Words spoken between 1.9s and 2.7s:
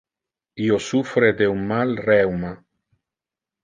rheuma.